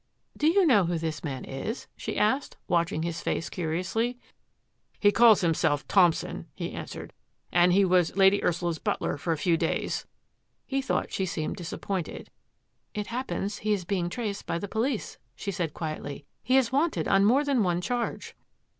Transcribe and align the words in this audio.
"Do 0.35 0.47
you 0.47 0.65
know 0.65 0.85
who 0.85 0.97
this 0.97 1.23
man 1.23 1.45
is?" 1.45 1.85
she 1.95 2.17
asked, 2.17 2.57
watching 2.67 3.03
his 3.03 3.21
face 3.21 3.51
curiously." 3.51 4.17
He 4.99 5.11
calls 5.11 5.41
himself 5.41 5.87
Thompson," 5.87 6.47
he 6.55 6.71
answered," 6.71 7.13
and 7.51 7.71
he 7.71 7.85
was 7.85 8.15
Lady 8.17 8.43
Ursula's 8.43 8.79
butler 8.79 9.15
for 9.15 9.31
a 9.31 9.37
few 9.37 9.57
days." 9.57 10.07
He 10.65 10.81
thought 10.81 11.11
she 11.11 11.27
seemed 11.27 11.55
disappointed." 11.57 12.31
It 12.95 13.05
happens 13.13 13.59
he 13.59 13.73
is 13.73 13.85
being 13.85 14.09
traced 14.09 14.47
by 14.47 14.57
the 14.57 14.67
police," 14.67 15.19
she 15.35 15.51
said 15.51 15.75
quietly." 15.75 16.25
He 16.41 16.57
is 16.57 16.71
wanted 16.71 17.07
on 17.07 17.23
more 17.23 17.43
than 17.43 17.61
one 17.61 17.79
charge." 17.79 18.35